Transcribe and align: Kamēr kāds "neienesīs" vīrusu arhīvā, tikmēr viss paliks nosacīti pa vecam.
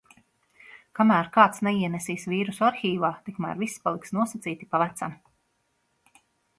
Kamēr 0.99 1.29
kāds 1.35 1.61
"neienesīs" 1.67 2.25
vīrusu 2.33 2.67
arhīvā, 2.71 3.13
tikmēr 3.31 3.63
viss 3.63 3.87
paliks 3.87 4.19
nosacīti 4.19 4.73
pa 4.75 4.85
vecam. 4.87 5.19